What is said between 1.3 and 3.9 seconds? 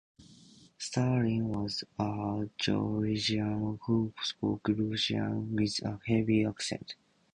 was a Georgian